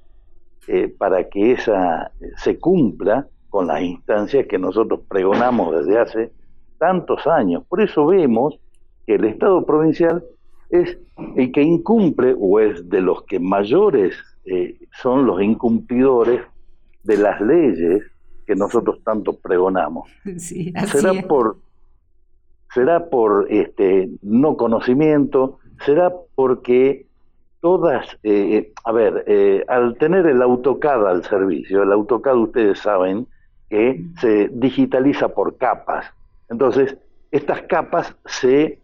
eh, 0.68 0.88
para 0.88 1.28
que 1.28 1.52
esa 1.52 2.12
se 2.37 2.59
cumpla 2.59 3.26
con 3.49 3.66
las 3.68 3.83
instancias 3.83 4.47
que 4.47 4.59
nosotros 4.59 5.00
pregonamos 5.09 5.76
desde 5.76 5.99
hace 5.99 6.33
tantos 6.78 7.26
años. 7.26 7.64
Por 7.69 7.81
eso 7.81 8.07
vemos 8.07 8.59
que 9.07 9.14
el 9.14 9.25
Estado 9.25 9.64
provincial 9.64 10.25
es 10.71 10.99
el 11.37 11.52
que 11.52 11.62
incumple 11.62 12.35
o 12.38 12.61
es 12.61 12.88
de 12.88 13.00
los 13.00 13.23
que 13.25 13.38
mayores 13.38 14.16
eh, 14.45 14.78
son 15.02 15.26
los 15.26 15.40
incumplidores 15.43 16.43
de 17.02 17.16
las 17.19 17.40
leyes 17.40 18.02
que 18.47 18.54
nosotros 18.54 19.00
tanto 19.04 19.35
pregonamos. 19.35 20.11
será 20.38 21.12
por 21.26 21.57
será 22.73 23.09
por 23.09 23.47
este 23.50 24.11
no 24.23 24.57
conocimiento, 24.57 25.61
será 25.85 26.12
porque 26.35 27.07
todas, 27.61 28.19
eh, 28.25 28.73
a 28.85 28.93
ver, 28.93 29.25
eh, 29.26 29.64
al 29.69 29.97
tener 29.97 30.26
el 30.26 30.43
AutoCAD 30.43 31.07
al 31.07 31.25
servicio, 31.25 31.83
el 31.83 31.93
AutoCAD 31.93 32.37
ustedes 32.37 32.81
saben 32.81 33.26
que 33.71 34.04
se 34.21 34.49
digitaliza 34.52 35.28
por 35.28 35.57
capas. 35.57 36.04
Entonces, 36.48 36.96
estas 37.30 37.62
capas 37.62 38.14
se, 38.26 38.80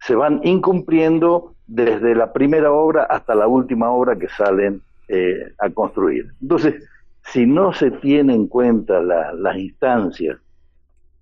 se 0.00 0.14
van 0.14 0.40
incumpliendo 0.44 1.54
desde 1.66 2.14
la 2.14 2.32
primera 2.32 2.72
obra 2.72 3.04
hasta 3.04 3.34
la 3.34 3.46
última 3.46 3.90
obra 3.90 4.16
que 4.16 4.28
salen 4.28 4.82
eh, 5.08 5.52
a 5.58 5.70
construir. 5.70 6.32
Entonces, 6.40 6.82
si 7.24 7.46
no 7.46 7.72
se 7.72 7.90
tiene 7.90 8.34
en 8.34 8.46
cuenta 8.46 9.00
las 9.00 9.56
instancias 9.56 10.38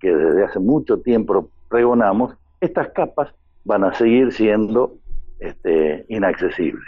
que 0.00 0.14
desde 0.14 0.44
hace 0.44 0.58
mucho 0.58 1.00
tiempo 1.00 1.50
pregonamos, 1.68 2.34
estas 2.60 2.90
capas 2.90 3.34
van 3.64 3.84
a 3.84 3.94
seguir 3.94 4.32
siendo 4.32 4.96
este, 5.40 6.06
inaccesibles. 6.08 6.84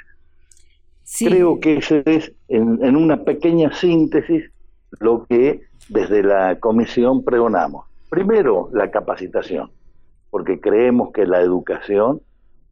Creo 1.19 1.59
que 1.59 1.78
ese 1.78 2.02
es, 2.07 2.33
en, 2.49 2.83
en 2.85 2.97
una 2.97 3.25
pequeña 3.25 3.73
síntesis, 3.73 4.50
lo 5.00 5.26
que 5.26 5.62
desde 5.88 6.23
la 6.23 6.59
comisión 6.61 7.25
pregonamos. 7.25 7.89
Primero, 8.11 8.69
la 8.73 8.90
capacitación, 8.90 9.71
porque 10.31 10.61
creemos 10.61 11.12
que 11.12 11.25
la 11.25 11.40
educación 11.40 12.21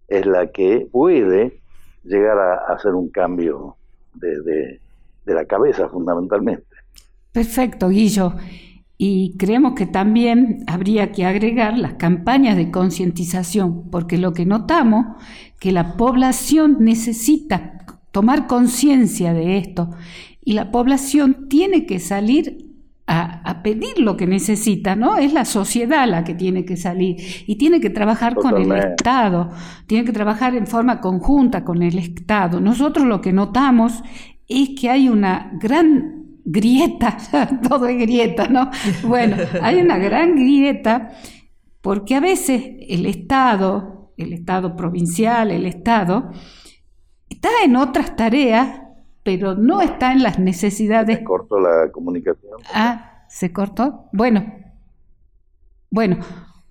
es 0.09 0.27
la 0.27 0.51
que 0.51 0.87
puede 0.91 1.61
llegar 2.05 2.39
a 2.39 2.75
hacer 2.75 2.95
un 2.95 3.09
cambio 3.09 3.77
de, 4.15 4.81
de 5.25 5.35
la 5.35 5.45
cabeza 5.45 5.89
fundamentalmente. 5.89 6.67
Perfecto, 7.33 7.89
Guillo. 7.89 8.35
Y 8.97 9.37
creemos 9.39 9.75
que 9.75 9.87
también 9.87 10.65
habría 10.67 11.13
que 11.13 11.25
agregar 11.25 11.79
las 11.79 11.95
campañas 11.95 12.57
de 12.57 12.73
concientización, 12.73 13.91
porque 13.91 14.19
lo 14.19 14.33
que 14.33 14.45
notamos 14.45 15.07
que 15.61 15.71
la 15.71 15.97
población 15.97 16.79
necesita 16.81 17.79
tomar 18.11 18.49
conciencia 18.49 19.33
de 19.33 19.59
esto 19.59 19.91
y 20.45 20.55
la 20.55 20.73
población 20.73 21.49
tiene 21.49 21.87
que 21.87 22.01
salir 22.01 22.68
a, 23.09 23.63
pedir 23.63 23.99
lo 23.99 24.17
que 24.17 24.27
necesita, 24.27 24.95
¿no? 24.95 25.17
Es 25.17 25.33
la 25.33 25.45
sociedad 25.45 26.07
la 26.07 26.25
que 26.25 26.35
tiene 26.35 26.65
que 26.65 26.77
salir 26.77 27.17
y 27.47 27.57
tiene 27.57 27.81
que 27.81 27.91
trabajar 27.91 28.35
con 28.35 28.57
el 28.57 28.71
Estado, 28.73 29.51
tiene 29.87 30.05
que 30.05 30.13
trabajar 30.13 30.55
en 30.55 30.67
forma 30.67 31.01
conjunta 31.01 31.65
con 31.65 31.83
el 31.83 31.99
Estado. 31.99 32.61
Nosotros 32.61 33.07
lo 33.07 33.21
que 33.21 33.33
notamos 33.33 34.03
es 34.47 34.71
que 34.79 34.91
hay 34.91 35.09
una 35.09 35.51
gran 35.61 36.25
grieta, 36.45 37.17
todo 37.69 37.87
es 37.87 37.99
grieta, 37.99 38.49
¿no? 38.49 38.71
Bueno, 39.03 39.37
hay 39.63 39.81
una 39.81 39.99
gran 39.99 40.37
grieta 40.37 41.11
porque 41.81 42.15
a 42.15 42.21
veces 42.21 42.63
el 42.89 43.07
Estado, 43.07 44.13
el 44.17 44.33
Estado 44.35 44.77
provincial, 44.77 45.51
el 45.51 45.67
Estado, 45.67 46.31
está 47.29 47.49
en 47.65 47.77
otras 47.77 48.17
tareas, 48.17 48.83
pero 49.23 49.55
no 49.55 49.81
está 49.81 50.13
en 50.13 50.23
las 50.23 50.39
necesidades. 50.39 51.19
Se 51.19 51.25
cortó 51.25 51.61
la 51.61 51.91
comunicación. 51.93 52.61
Ah, 52.73 53.25
se 53.29 53.53
cortó. 53.53 54.07
Bueno, 54.13 54.55
bueno, 55.91 56.19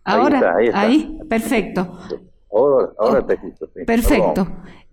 ahora, 0.03 0.55
ahí, 0.73 1.19
perfecto. 1.29 1.99
Ahora, 2.51 3.25
te 3.25 3.33
escucho. 3.33 3.67
Perfecto. 3.85 4.47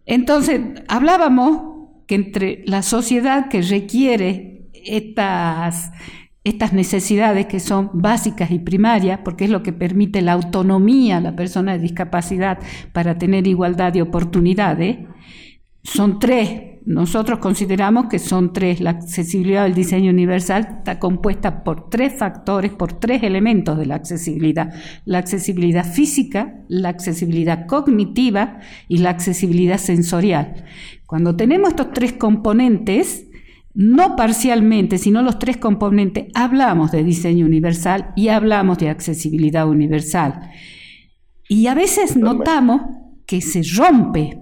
Entonces, 0.07 0.61
hablábamos 0.89 1.75
que 2.07 2.15
entre 2.15 2.63
la 2.67 2.83
sociedad 2.83 3.49
que 3.49 3.63
requiere 3.63 4.69
estas, 4.73 5.93
estas 6.43 6.73
necesidades 6.73 7.47
que 7.47 7.61
son 7.61 7.91
básicas 7.95 8.51
y 8.51 8.59
primarias, 8.59 9.21
porque 9.25 9.45
es 9.45 9.51
lo 9.51 9.63
que 9.63 9.73
permite 9.73 10.21
la 10.21 10.33
autonomía 10.33 11.19
a 11.19 11.21
la 11.21 11.37
persona 11.37 11.73
de 11.73 11.79
discapacidad 11.79 12.59
para 12.93 13.17
tener 13.17 13.47
igualdad 13.47 13.93
de 13.93 14.03
oportunidades, 14.03 14.99
son 15.83 16.19
tres. 16.19 16.74
Nosotros 16.87 17.39
consideramos 17.39 18.07
que 18.07 18.19
son 18.19 18.53
tres. 18.53 18.81
La 18.81 18.91
accesibilidad 18.91 19.65
del 19.65 19.75
diseño 19.75 20.11
universal 20.11 20.69
está 20.79 20.99
compuesta 20.99 21.65
por 21.65 21.89
tres 21.89 22.13
factores, 22.19 22.73
por 22.73 22.93
tres 22.93 23.23
elementos 23.23 23.79
de 23.79 23.87
la 23.87 23.95
accesibilidad. 23.95 24.75
La 25.07 25.19
accesibilidad 25.19 25.91
física, 25.91 26.61
la 26.69 26.91
accesibilidad 26.91 27.67
cognitiva 27.67 28.61
y 28.87 28.99
la 28.99 29.11
accesibilidad 29.11 29.79
sensorial. 29.79 30.65
Cuando 31.07 31.37
tenemos 31.37 31.71
estos 31.71 31.93
tres 31.93 32.13
componentes, 32.13 33.29
no 33.73 34.15
parcialmente, 34.15 34.99
sino 34.99 35.23
los 35.23 35.39
tres 35.39 35.57
componentes, 35.57 36.27
hablamos 36.35 36.93
de 36.93 37.03
diseño 37.03 37.47
universal 37.47 38.13
y 38.15 38.29
hablamos 38.29 38.79
de 38.79 38.91
accesibilidad 38.91 39.67
universal. 39.67 40.51
Y 41.49 41.67
a 41.67 41.75
veces 41.75 42.17
notamos 42.17 42.83
que 43.27 43.41
se 43.41 43.63
rompe, 43.77 44.39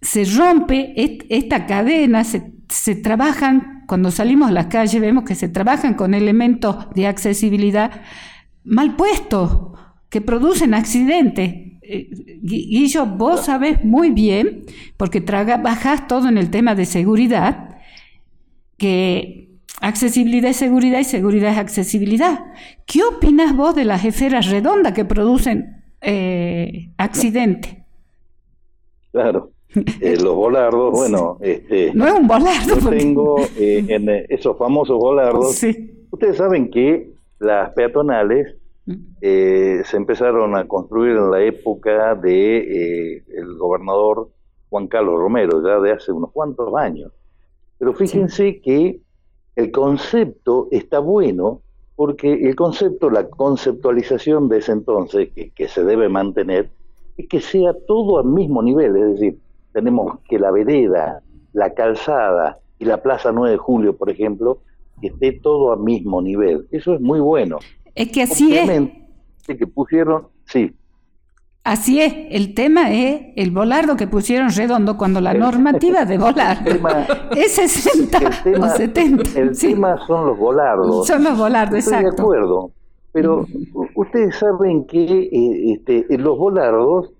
se 0.00 0.24
rompe 0.24 0.94
esta 1.28 1.66
cadena, 1.66 2.24
se, 2.24 2.52
se 2.68 2.94
trabajan, 2.94 3.84
cuando 3.86 4.10
salimos 4.10 4.48
a 4.48 4.52
la 4.52 4.68
calle 4.68 5.00
vemos 5.00 5.24
que 5.24 5.34
se 5.34 5.48
trabajan 5.48 5.94
con 5.94 6.14
elementos 6.14 6.88
de 6.94 7.06
accesibilidad 7.06 8.02
mal 8.64 8.96
puestos, 8.96 9.72
que 10.08 10.20
producen 10.20 10.74
accidentes. 10.74 11.54
Eh, 11.82 12.10
Guillo, 12.42 13.06
vos 13.06 13.46
sabes 13.46 13.84
muy 13.84 14.10
bien, 14.10 14.64
porque 14.96 15.20
trabajas 15.20 16.06
todo 16.06 16.28
en 16.28 16.38
el 16.38 16.50
tema 16.50 16.74
de 16.74 16.84
seguridad, 16.84 17.78
que 18.76 19.50
accesibilidad 19.80 20.50
es 20.50 20.56
seguridad 20.56 21.00
y 21.00 21.04
seguridad 21.04 21.52
es 21.52 21.58
accesibilidad. 21.58 22.40
¿Qué 22.86 23.02
opinas 23.02 23.54
vos 23.56 23.74
de 23.74 23.84
las 23.84 24.04
esferas 24.04 24.50
redondas 24.50 24.92
que 24.92 25.04
producen 25.04 25.84
eh, 26.00 26.90
accidentes? 26.98 27.76
Claro. 29.12 29.52
Eh, 30.00 30.16
los 30.22 30.34
volardos, 30.34 30.92
bueno, 30.92 31.36
este, 31.40 31.92
no 31.94 32.06
es 32.06 32.14
un 32.14 32.26
volardo. 32.26 32.78
Yo 32.80 32.88
tengo 32.88 33.36
en 33.56 34.08
esos 34.28 34.56
famosos 34.56 34.98
volardos. 34.98 35.62
Ustedes 36.10 36.36
saben 36.36 36.70
que 36.70 37.10
las 37.38 37.72
peatonales 37.72 38.56
eh, 39.20 39.82
se 39.84 39.96
empezaron 39.96 40.56
a 40.56 40.66
construir 40.66 41.16
en 41.16 41.30
la 41.30 41.42
época 41.42 42.14
de 42.14 42.58
eh, 43.16 43.24
el 43.36 43.56
gobernador 43.58 44.30
Juan 44.70 44.86
Carlos 44.86 45.18
Romero, 45.18 45.62
ya 45.64 45.80
de 45.80 45.92
hace 45.92 46.12
unos 46.12 46.30
cuantos 46.30 46.74
años. 46.74 47.12
Pero 47.78 47.92
fíjense 47.92 48.60
que 48.60 49.00
el 49.56 49.70
concepto 49.70 50.68
está 50.70 50.98
bueno 51.00 51.62
porque 51.96 52.32
el 52.32 52.54
concepto, 52.54 53.10
la 53.10 53.28
conceptualización 53.28 54.48
de 54.48 54.58
ese 54.58 54.72
entonces, 54.72 55.30
que, 55.34 55.50
que 55.50 55.66
se 55.66 55.82
debe 55.82 56.08
mantener, 56.08 56.70
es 57.16 57.26
que 57.28 57.40
sea 57.40 57.74
todo 57.86 58.18
al 58.18 58.26
mismo 58.26 58.62
nivel, 58.62 58.94
es 58.96 59.12
decir, 59.14 59.38
tenemos 59.76 60.20
que 60.26 60.38
la 60.38 60.50
vereda, 60.50 61.20
la 61.52 61.74
calzada 61.74 62.58
y 62.78 62.86
la 62.86 63.02
Plaza 63.02 63.30
9 63.30 63.50
de 63.50 63.58
Julio, 63.58 63.94
por 63.94 64.08
ejemplo, 64.08 64.60
esté 65.02 65.32
todo 65.32 65.74
al 65.74 65.80
mismo 65.80 66.22
nivel. 66.22 66.66
Eso 66.70 66.94
es 66.94 67.00
muy 67.02 67.20
bueno. 67.20 67.58
Es 67.94 68.10
que 68.10 68.22
así 68.22 68.56
es. 68.56 68.70
que 69.46 69.66
pusieron, 69.66 70.28
sí. 70.46 70.74
Así 71.62 72.00
es, 72.00 72.14
el 72.30 72.54
tema 72.54 72.90
es 72.90 73.34
el 73.36 73.50
volardo 73.50 73.96
que 73.96 74.06
pusieron 74.06 74.48
redondo 74.50 74.96
cuando 74.96 75.20
la 75.20 75.34
normativa 75.34 76.04
de 76.06 76.16
volar 76.16 76.64
es 77.36 77.52
60 77.52 78.18
o 78.58 78.68
70. 78.68 79.38
El 79.38 79.58
tema 79.58 79.98
son 80.06 80.28
los 80.28 80.38
volardos. 80.38 81.06
Son 81.06 81.22
los 81.22 81.36
volardos, 81.36 81.80
Estoy 81.80 82.02
de 82.02 82.08
acuerdo, 82.08 82.70
pero 83.12 83.46
ustedes 83.94 84.36
saben 84.36 84.86
que 84.86 85.04
eh, 85.04 85.72
este, 85.74 86.16
los 86.16 86.38
volardos, 86.38 87.10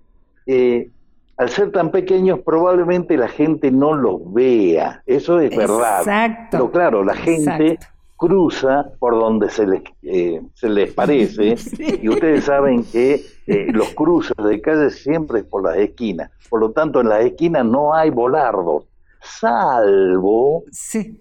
eh, 0.47 0.89
al 1.37 1.49
ser 1.49 1.71
tan 1.71 1.91
pequeños, 1.91 2.39
probablemente 2.39 3.15
la 3.15 3.27
gente 3.27 3.71
no 3.71 3.93
los 3.93 4.33
vea. 4.33 5.03
Eso 5.05 5.39
es 5.39 5.55
verdad. 5.55 6.47
Pero 6.51 6.71
claro, 6.71 7.03
la 7.03 7.15
gente 7.15 7.77
cruza 8.17 8.89
por 8.97 9.13
donde 9.13 9.49
se 9.51 9.67
les, 9.67 9.83
eh, 10.01 10.41
se 10.55 10.69
les 10.69 10.91
parece, 10.93 11.55
y 12.01 12.09
ustedes 12.09 12.45
saben 12.45 12.83
que 12.83 13.23
eh, 13.45 13.67
los 13.71 13.89
cruces 13.89 14.35
de 14.37 14.59
calle 14.59 14.89
siempre 14.89 15.41
es 15.41 15.45
por 15.45 15.63
las 15.63 15.77
esquinas, 15.77 16.31
por 16.49 16.59
lo 16.59 16.71
tanto 16.71 16.99
en 16.99 17.09
las 17.09 17.23
esquinas 17.23 17.63
no 17.63 17.93
hay 17.93 18.09
volardos, 18.09 18.85
salvo 19.21 20.63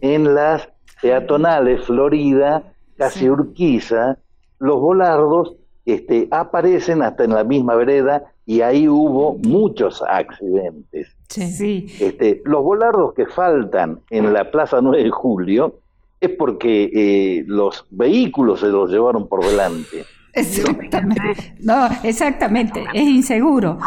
en 0.01 0.35
las 0.35 0.71
peatonales 1.03 1.85
Florida, 1.85 2.63
casi 2.97 3.29
Urquiza, 3.29 4.17
los 4.59 4.81
volardos 4.81 5.55
este, 5.85 6.29
aparecen 6.31 7.03
hasta 7.03 7.25
en 7.25 7.35
la 7.35 7.45
misma 7.45 7.75
vereda 7.75 8.33
y 8.47 8.61
ahí 8.61 8.89
hubo 8.89 9.37
muchos 9.39 10.03
accidentes. 10.09 11.15
Sí. 11.29 11.87
Este, 12.01 12.41
los 12.45 12.63
volardos 12.63 13.13
que 13.15 13.27
faltan 13.27 14.01
en 14.11 14.33
la 14.33 14.51
Plaza 14.51 14.81
9 14.81 15.03
de 15.03 15.11
Julio 15.11 15.81
es 16.21 16.31
porque 16.31 16.91
eh, 16.95 17.45
los 17.47 17.85
vehículos 17.91 18.61
se 18.61 18.69
los 18.69 18.91
llevaron 18.91 19.29
por 19.29 19.45
delante. 19.45 20.05
Exactamente. 20.33 21.57
No, 21.61 21.89
exactamente, 22.05 22.85
es 22.95 23.09
inseguro. 23.09 23.79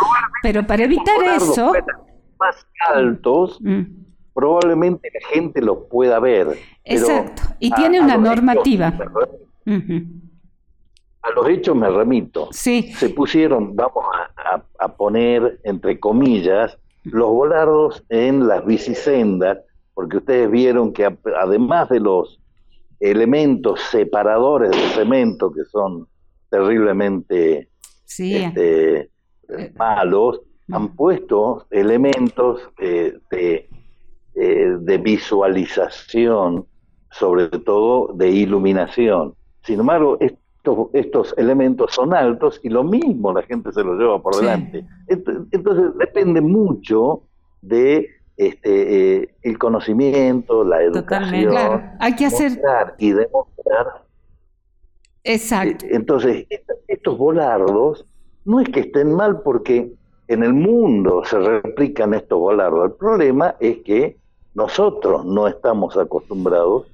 Pero 0.44 0.68
para 0.68 0.84
evitar 0.84 1.16
eso... 1.36 1.72
Más 2.40 2.66
altos, 2.88 3.60
mm. 3.62 3.82
probablemente 4.34 5.10
la 5.14 5.28
gente 5.28 5.62
los 5.62 5.80
pueda 5.90 6.20
ver. 6.20 6.58
Exacto, 6.86 7.44
y 7.60 7.70
tiene 7.72 8.00
una 8.00 8.16
normativa. 8.16 8.94
A 11.22 11.32
los 11.32 11.50
hechos 11.50 11.76
me 11.76 11.90
remito. 11.90 12.50
Sí. 12.52 12.94
Se 12.94 13.10
pusieron, 13.10 13.76
vamos 13.76 14.06
a, 14.80 14.88
poner 14.96 15.60
entre 15.64 16.00
comillas, 16.00 16.78
los 17.04 17.30
volardos 17.30 18.04
en 18.10 18.48
las 18.48 18.66
bicisendas 18.66 19.60
porque 19.94 20.18
ustedes 20.18 20.50
vieron 20.50 20.94
que 20.94 21.14
además 21.38 21.90
de 21.90 22.00
los 22.00 22.40
elementos 23.00 23.82
separadores 23.82 24.72
del 24.72 24.90
cemento, 24.92 25.52
que 25.52 25.66
son 25.66 26.08
terriblemente 26.50 27.70
este, 28.08 29.00
eh, 29.02 29.74
malos, 29.78 30.42
han 30.72 30.96
puesto 30.96 31.66
elementos 31.72 32.62
eh, 32.80 33.14
de, 33.32 33.70
eh, 34.36 34.76
de 34.80 34.98
visualización, 35.00 36.66
sobre 37.12 37.48
todo 37.48 38.14
de 38.14 38.30
iluminación. 38.30 39.34
Sin 39.64 39.80
embargo, 39.80 40.18
estos, 40.60 40.88
estos 40.94 41.34
elementos 41.38 41.94
son 41.94 42.14
altos 42.14 42.60
y 42.64 42.70
lo 42.70 42.84
mismo 42.84 43.34
la 43.34 43.42
gente 43.44 43.72
se 43.72 43.84
los 43.84 43.98
lleva 43.98 44.22
por 44.22 44.36
delante. 44.36 44.86
Entonces 45.08 45.98
depende 45.98 46.42
mucho 46.42 47.24
de 47.62 48.08
este, 48.38 49.18
eh, 49.22 49.36
el 49.42 49.58
conocimiento, 49.58 50.64
la 50.64 50.82
educación. 50.82 51.56
Hay 52.00 52.16
que 52.16 52.26
hacer 52.26 52.60
y 52.98 53.12
demostrar. 53.12 54.06
Exacto. 55.26 55.86
Eh, 55.86 55.90
entonces, 55.92 56.48
estos 56.88 57.18
volardos 57.18 58.06
no 58.46 58.62
es 58.62 58.70
que 58.70 58.82
estén 58.82 59.14
mal 59.14 59.42
porque 59.42 59.92
en 60.30 60.44
el 60.44 60.54
mundo 60.54 61.24
se 61.26 61.38
replican 61.40 62.14
estos 62.14 62.40
volardos. 62.40 62.86
El 62.86 62.94
problema 62.94 63.56
es 63.60 63.80
que 63.80 64.18
nosotros 64.54 65.26
no 65.26 65.48
estamos 65.48 65.98
acostumbrados 65.98 66.88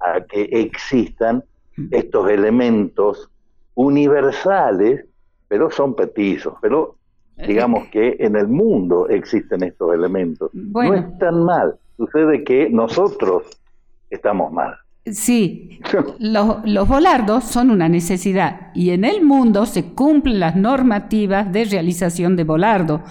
a 0.00 0.20
que 0.20 0.42
existan. 0.52 1.42
Estos 1.90 2.30
elementos 2.30 3.30
universales, 3.74 5.06
pero 5.48 5.70
son 5.70 5.94
petizos. 5.94 6.54
Pero 6.60 6.96
digamos 7.46 7.88
que 7.88 8.16
en 8.20 8.36
el 8.36 8.48
mundo 8.48 9.08
existen 9.08 9.62
estos 9.62 9.94
elementos. 9.94 10.50
No 10.54 10.94
están 10.94 11.44
mal, 11.44 11.74
sucede 11.96 12.44
que 12.44 12.70
nosotros 12.70 13.44
estamos 14.10 14.52
mal. 14.52 14.74
Sí, 15.06 15.80
los, 16.18 16.64
los, 16.64 16.88
volardos 16.88 17.44
son 17.44 17.70
una 17.70 17.90
necesidad 17.90 18.70
y 18.74 18.90
en 18.90 19.04
el 19.04 19.22
mundo 19.22 19.66
se 19.66 19.92
cumplen 19.92 20.40
las 20.40 20.56
normativas 20.56 21.52
de 21.52 21.66
realización 21.66 22.36
de 22.36 22.44
volardo. 22.44 23.02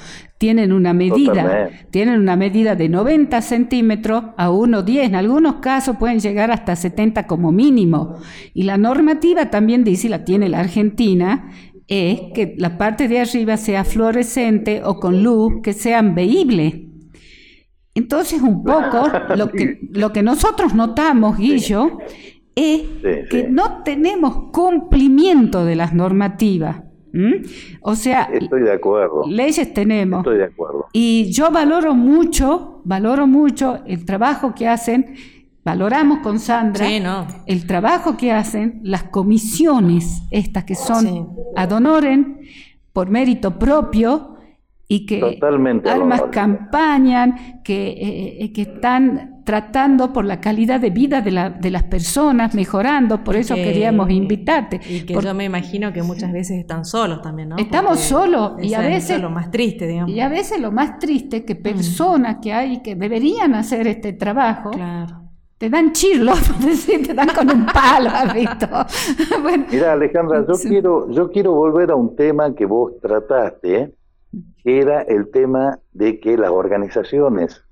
Tienen 0.43 0.73
una 0.73 0.93
medida, 0.93 1.69
tienen 1.89 2.19
una 2.19 2.35
medida 2.35 2.75
de 2.75 2.89
90 2.89 3.41
centímetros 3.41 4.25
a 4.35 4.49
1,10. 4.49 5.03
En 5.03 5.15
algunos 5.15 5.61
casos 5.61 5.95
pueden 5.95 6.19
llegar 6.19 6.51
hasta 6.51 6.75
70 6.75 7.27
como 7.27 7.53
mínimo. 7.53 8.17
Y 8.53 8.63
la 8.63 8.75
normativa 8.75 9.49
también 9.49 9.85
dice, 9.85 10.09
la 10.09 10.25
tiene 10.25 10.49
la 10.49 10.59
Argentina, 10.59 11.49
es 11.87 12.19
que 12.35 12.55
la 12.57 12.77
parte 12.77 13.07
de 13.07 13.21
arriba 13.21 13.55
sea 13.55 13.85
fluorescente 13.85 14.81
o 14.83 14.99
con 14.99 15.23
luz 15.23 15.61
que 15.63 15.71
sean 15.71 16.13
veíble. 16.13 16.89
Entonces, 17.95 18.41
un 18.41 18.65
poco 18.65 19.09
lo 19.37 19.49
que, 19.49 19.79
lo 19.93 20.11
que 20.11 20.23
nosotros 20.23 20.73
notamos, 20.75 21.37
Guillo, 21.37 21.99
es 22.53 22.81
que 23.29 23.47
no 23.49 23.81
tenemos 23.83 24.51
cumplimiento 24.51 25.63
de 25.63 25.77
las 25.77 25.93
normativas. 25.93 26.81
O 27.81 27.95
sea, 27.95 28.29
estoy 28.33 28.61
de 28.63 28.73
acuerdo. 28.73 29.23
Leyes 29.27 29.73
tenemos. 29.73 30.19
Estoy 30.19 30.37
de 30.37 30.45
acuerdo. 30.45 30.87
Y 30.93 31.31
yo 31.31 31.51
valoro 31.51 31.93
mucho, 31.93 32.81
valoro 32.83 33.27
mucho 33.27 33.81
el 33.85 34.05
trabajo 34.05 34.53
que 34.55 34.67
hacen 34.67 35.15
valoramos 35.63 36.19
con 36.19 36.39
Sandra 36.39 36.85
el 37.45 37.65
trabajo 37.65 38.17
que 38.17 38.31
hacen 38.31 38.81
las 38.83 39.03
comisiones, 39.03 40.23
estas 40.29 40.65
que 40.65 40.75
son 40.75 41.35
ad 41.55 41.71
honorem, 41.71 42.39
por 42.91 43.09
mérito 43.09 43.57
propio, 43.57 44.35
y 44.87 45.05
que 45.05 45.39
armas 45.85 46.23
campañan, 46.31 47.61
que, 47.63 47.87
eh, 47.87 48.43
eh, 48.43 48.53
que 48.53 48.63
están 48.63 49.32
tratando 49.43 50.13
por 50.13 50.25
la 50.25 50.39
calidad 50.39 50.79
de 50.79 50.89
vida 50.89 51.21
de, 51.21 51.31
la, 51.31 51.49
de 51.49 51.71
las 51.71 51.83
personas, 51.83 52.55
mejorando, 52.55 53.23
por 53.23 53.35
eso 53.35 53.55
queríamos 53.55 54.09
invitarte. 54.09 54.79
Y 54.87 55.01
que 55.01 55.13
yo 55.13 55.33
me 55.33 55.45
imagino 55.45 55.91
que 55.91 56.01
muchas 56.03 56.31
veces 56.31 56.59
están 56.59 56.85
solos 56.85 57.21
también, 57.21 57.49
¿no? 57.49 57.57
Estamos 57.57 57.99
solos 57.99 58.53
y 58.61 58.73
a 58.73 58.81
veces... 58.81 59.21
lo 59.21 59.29
más 59.29 59.51
triste, 59.51 59.87
digamos. 59.87 60.11
Y 60.11 60.19
a 60.19 60.29
veces 60.29 60.59
lo 60.59 60.71
más 60.71 60.99
triste 60.99 61.45
que 61.45 61.55
personas 61.55 62.37
que 62.41 62.53
hay 62.53 62.81
que 62.81 62.95
deberían 62.95 63.55
hacer 63.55 63.87
este 63.87 64.13
trabajo, 64.13 64.71
claro 64.71 65.23
te 65.63 65.69
dan 65.69 65.93
chirlo, 65.93 66.33
te 67.07 67.13
dan 67.13 67.29
con 67.29 67.49
un 67.49 67.65
palo, 67.65 68.09
visto? 68.33 68.67
Mira, 69.71 69.93
Alejandra, 69.93 70.45
yo 70.45 70.55
quiero, 70.55 71.09
yo 71.09 71.31
quiero 71.31 71.53
volver 71.53 71.91
a 71.91 71.95
un 71.95 72.17
tema 72.17 72.53
que 72.53 72.65
vos 72.65 72.99
trataste, 72.99 73.93
que 74.61 74.79
era 74.79 75.03
el 75.03 75.31
tema 75.31 75.79
de 75.93 76.19
que 76.19 76.37
las 76.37 76.49
organizaciones 76.49 77.62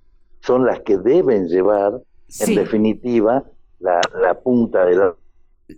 son 0.41 0.65
las 0.65 0.81
que 0.81 0.97
deben 0.97 1.47
llevar, 1.47 2.01
en 2.39 2.55
definitiva, 2.55 3.43
la, 3.79 4.39
punta 4.43 4.85
de 4.85 4.95
la... 4.95 5.15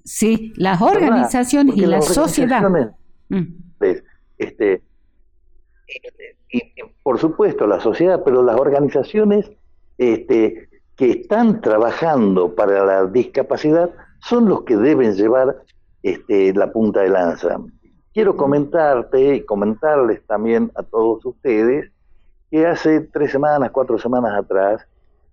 Sí, 0.04 0.54
las 0.56 0.82
organizaciones 0.82 1.78
y 1.78 1.86
la 1.86 2.02
sociedad. 2.02 2.62
Mm. 3.30 3.44
este, 4.38 4.82
y, 6.52 6.62
por 7.02 7.20
supuesto 7.20 7.68
la 7.68 7.80
sociedad, 7.80 8.22
pero 8.24 8.44
las 8.44 8.60
organizaciones 8.60 9.52
este, 9.98 10.70
que 10.96 11.12
están 11.12 11.62
trabajando 11.62 12.56
para 12.56 12.86
la 12.86 13.06
discapacidad 13.06 13.90
son 14.20 14.48
los 14.48 14.64
que 14.64 14.78
deben 14.78 15.14
llevar 15.16 15.64
este, 16.02 16.54
la 16.54 16.72
punta 16.72 17.02
de 17.02 17.10
lanza. 17.10 17.60
Quiero 18.14 18.38
comentarte 18.38 19.36
y 19.36 19.46
comentarles 19.46 20.26
también 20.28 20.72
a 20.76 20.84
todos 20.84 21.26
ustedes 21.26 21.92
que 22.54 22.68
hace 22.68 23.02
tres 23.02 23.32
semanas, 23.32 23.72
cuatro 23.72 23.98
semanas 23.98 24.38
atrás, 24.38 24.86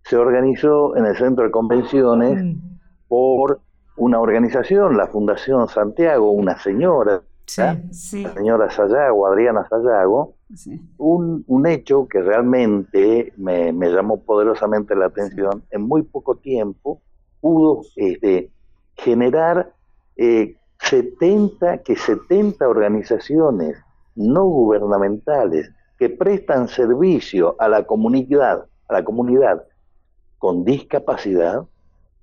se 0.04 0.16
organizó 0.16 0.96
en 0.96 1.04
el 1.04 1.14
centro 1.14 1.44
de 1.44 1.50
convenciones 1.50 2.42
mm. 2.42 2.58
por 3.08 3.60
una 3.96 4.18
organización, 4.18 4.96
la 4.96 5.06
Fundación 5.06 5.68
Santiago, 5.68 6.30
una 6.30 6.58
señora, 6.58 7.20
la 7.58 7.76
señora 8.32 8.70
Sayago, 8.70 9.26
Adriana 9.26 9.68
Sayago, 9.68 10.36
un, 10.96 11.44
un, 11.46 11.66
hecho 11.66 12.08
que 12.08 12.22
realmente 12.22 13.34
me, 13.36 13.70
llamó 13.70 14.22
poderosamente 14.22 14.96
la 14.96 15.04
atención, 15.04 15.62
en 15.70 15.82
muy 15.82 16.00
poco 16.00 16.36
tiempo 16.36 17.02
pudo 17.42 17.82
este, 17.96 18.50
generar 18.94 19.74
eh, 20.16 20.56
70, 20.78 21.82
que 21.82 21.96
70 21.96 22.66
organizaciones 22.66 23.76
no 24.14 24.44
gubernamentales 24.44 25.70
que 26.00 26.08
prestan 26.08 26.66
servicio 26.66 27.54
a 27.60 27.68
la 27.68 27.84
comunidad, 27.84 28.64
a 28.88 28.92
la 28.92 29.04
comunidad 29.04 29.62
con 30.38 30.64
discapacidad, 30.64 31.62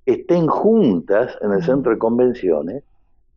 estén 0.04 0.48
juntas 0.48 1.38
en 1.40 1.52
el 1.52 1.62
centro 1.62 1.92
de 1.92 1.98
convenciones 1.98 2.82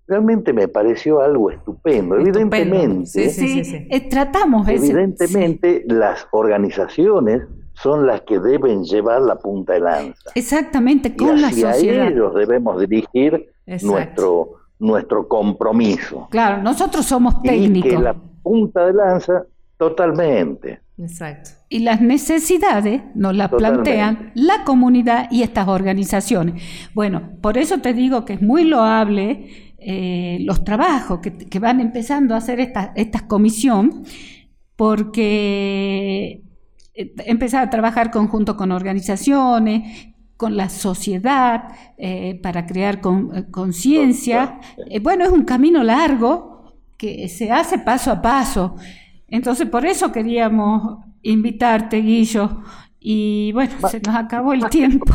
realmente 0.08 0.51
me 0.51 0.67
pareció 0.67 1.21
algo 1.21 1.51
estupendo. 1.51 2.17
Evidentemente, 2.17 3.88
eh, 3.95 4.10
tratamos 4.10 4.67
evidentemente 4.67 5.86
las 5.88 6.27
organizaciones 6.32 7.43
son 7.73 8.06
las 8.06 8.21
que 8.21 8.38
deben 8.39 8.84
llevar 8.84 9.21
la 9.21 9.38
punta 9.38 9.73
de 9.73 9.80
lanza. 9.80 10.32
Exactamente, 10.36 11.15
con 11.15 11.38
y 11.38 11.41
la 11.41 11.49
sociedad. 11.51 12.08
ellos 12.10 12.36
debemos 12.36 12.80
dirigir 12.82 13.47
nuestro 13.84 14.58
nuestro 14.80 15.27
compromiso. 15.27 16.27
Claro, 16.32 16.62
nosotros 16.62 17.06
somos 17.06 17.41
técnicos. 17.43 17.91
Y 17.91 17.95
que 17.95 18.01
la 18.01 18.15
punta 18.43 18.88
de 18.88 18.93
lanza, 18.93 19.45
totalmente. 19.82 20.80
Exacto. 21.00 21.50
Y 21.67 21.80
las 21.80 22.02
necesidades 22.02 23.02
nos 23.15 23.36
las 23.36 23.50
plantean 23.50 24.32
la 24.36 24.63
comunidad 24.63 25.28
y 25.32 25.41
estas 25.41 25.67
organizaciones. 25.67 26.62
Bueno, 26.94 27.32
por 27.41 27.58
eso 27.58 27.80
te 27.80 27.91
digo 27.96 28.24
que 28.24 28.34
es 28.34 28.44
muy 28.44 28.63
loable 28.63 29.74
eh, 29.80 30.38
los 30.41 30.63
trabajos 30.63 31.20
que, 31.22 31.58
van 31.60 31.80
empezando 31.80 32.36
a 32.36 32.38
hacer 32.38 32.60
esta, 32.60 32.94
esta 32.96 33.26
comisión, 33.26 34.04
porque 34.76 36.44
eh, 36.94 37.13
empezar 37.26 37.63
a 37.63 37.72
trabajar 37.72 38.12
conjunto 38.12 38.56
con 38.56 38.72
organizaciones, 38.72 40.13
con 40.38 40.56
la 40.56 40.70
sociedad, 40.70 41.70
eh, 41.98 42.39
para 42.44 42.67
crear 42.67 43.02
conciencia. 43.50 44.60
bueno, 45.02 45.26
es 45.26 45.32
un 45.32 45.44
camino 45.44 45.84
largo 45.84 46.76
que 47.00 47.28
se 47.30 47.52
hace 47.52 47.80
paso 47.80 48.12
a 48.12 48.22
paso. 48.22 48.76
Entonces, 49.32 49.67
por 49.67 49.86
eso 49.86 50.12
queríamos 50.12 51.00
invitarte, 51.24 51.98
Guillo. 51.98 52.50
Y 53.04 53.52
bueno, 53.54 53.72
se 53.89 54.00
nos 54.00 54.15
acabó 54.15 54.54
el 54.54 54.70
tiempo. 54.70 55.12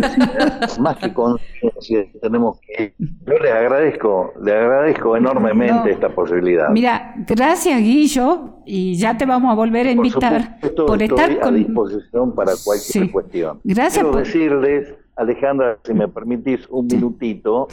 Más 0.80 0.96
que 0.96 1.12
conciencia, 1.12 2.06
tenemos 2.22 2.58
que. 2.60 2.94
Yo 2.98 3.38
le 3.38 3.52
agradezco, 3.52 4.32
le 4.42 4.54
agradezco 4.54 5.18
enormemente 5.18 5.90
esta 5.90 6.08
posibilidad. 6.08 6.70
Mira, 6.70 7.14
gracias, 7.26 7.78
Guillo, 7.82 8.60
y 8.64 8.94
ya 8.94 9.18
te 9.18 9.26
vamos 9.26 9.52
a 9.52 9.54
volver 9.54 9.86
a 9.86 9.90
invitar 9.90 10.58
por, 10.60 11.02
estar 11.02 11.30
estoy 11.30 11.46
a 11.46 11.52
disposición 11.52 12.34
para 12.34 12.52
cualquier 12.64 13.10
cuestión. 13.10 13.60
Gracias. 13.64 14.02
Quiero 14.02 14.18
decirles, 14.18 14.94
Alejandra, 15.16 15.76
si 15.84 15.92
me 15.92 16.08
permitís 16.08 16.66
un 16.70 16.86
minutito, 16.86 17.68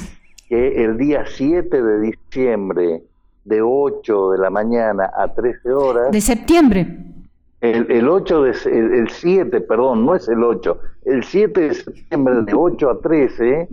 que 0.49 0.83
el 0.83 0.97
día 0.97 1.23
7 1.25 1.81
de 1.81 2.01
diciembre 2.01 3.01
de 3.45 3.61
8 3.61 4.31
de 4.31 4.37
la 4.37 4.49
mañana 4.49 5.11
a 5.15 5.33
13 5.33 5.71
horas. 5.71 6.11
De 6.11 6.21
septiembre. 6.21 6.87
El, 7.61 7.89
el 7.91 8.09
8 8.09 8.43
de, 8.43 8.51
el, 8.71 9.09
7, 9.09 9.61
perdón, 9.61 10.05
no 10.05 10.15
es 10.15 10.27
el 10.27 10.43
8, 10.43 10.77
el 11.05 11.23
7 11.23 11.61
de 11.61 11.73
septiembre 11.73 12.41
de 12.41 12.53
8 12.53 12.89
a 12.89 12.99
13, 12.99 13.69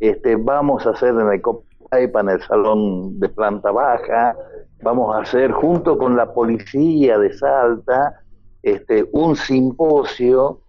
este, 0.00 0.36
vamos 0.36 0.86
a 0.86 0.90
hacer 0.90 1.10
en 1.10 1.30
el 1.30 1.42
Copaipa, 1.42 2.20
en 2.20 2.30
el 2.30 2.40
salón 2.40 3.20
de 3.20 3.28
planta 3.28 3.70
baja, 3.70 4.34
vamos 4.82 5.14
a 5.14 5.20
hacer 5.20 5.52
junto 5.52 5.98
con 5.98 6.16
la 6.16 6.32
policía 6.32 7.18
de 7.18 7.30
Salta, 7.34 8.22
este, 8.62 9.06
un 9.12 9.36
simposio 9.36 10.60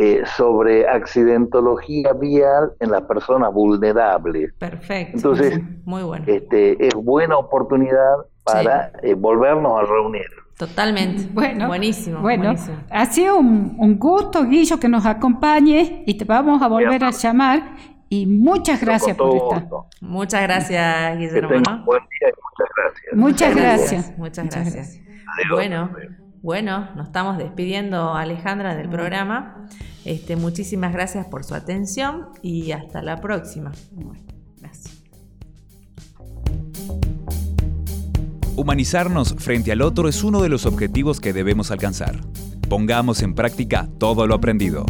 eh, 0.00 0.22
sobre 0.36 0.88
accidentología 0.88 2.12
vial 2.12 2.70
en 2.78 2.92
las 2.92 3.02
personas 3.02 3.52
vulnerables. 3.52 4.52
Perfecto. 4.56 5.16
Entonces, 5.16 5.60
muy 5.84 6.04
bueno. 6.04 6.24
Este, 6.28 6.86
es 6.86 6.94
buena 6.94 7.36
oportunidad 7.36 8.14
para 8.44 8.92
eh, 9.02 9.14
volvernos 9.14 9.72
a 9.76 9.82
reunir. 9.82 10.28
Totalmente. 10.56 11.28
Bueno, 11.34 11.66
buenísimo. 11.66 12.20
Bueno, 12.20 12.54
ha 12.90 13.06
sido 13.06 13.38
un, 13.38 13.98
gusto, 13.98 14.44
Guillo, 14.44 14.78
que 14.78 14.88
nos 14.88 15.04
acompañe 15.04 16.04
y 16.06 16.16
te 16.16 16.24
vamos 16.24 16.62
a 16.62 16.68
volver 16.68 17.02
a 17.02 17.10
llamar. 17.10 17.74
Y 18.08 18.24
muchas 18.26 18.80
gracias 18.80 19.16
por 19.16 19.34
estar. 19.34 19.66
Muchas 20.00 20.42
gracias, 20.44 21.18
Guillermo. 21.18 21.84
buen 21.84 22.02
día 22.20 22.30
muchas 22.36 22.68
gracias. 22.76 23.16
Muchas 23.16 23.56
gracias. 23.56 24.18
Muchas 24.18 24.46
gracias. 24.46 25.00
Bueno. 25.50 25.90
Bueno, 26.42 26.88
nos 26.94 27.08
estamos 27.08 27.36
despidiendo, 27.38 28.14
Alejandra, 28.14 28.74
del 28.76 28.88
programa. 28.88 29.66
Este, 30.04 30.36
muchísimas 30.36 30.92
gracias 30.92 31.26
por 31.26 31.44
su 31.44 31.54
atención 31.54 32.28
y 32.42 32.72
hasta 32.72 33.02
la 33.02 33.20
próxima. 33.20 33.72
gracias. 34.60 35.02
Humanizarnos 38.56 39.34
frente 39.38 39.72
al 39.72 39.82
otro 39.82 40.08
es 40.08 40.24
uno 40.24 40.42
de 40.42 40.48
los 40.48 40.66
objetivos 40.66 41.20
que 41.20 41.32
debemos 41.32 41.70
alcanzar. 41.70 42.20
Pongamos 42.68 43.22
en 43.22 43.34
práctica 43.34 43.88
todo 43.98 44.26
lo 44.26 44.34
aprendido. 44.34 44.84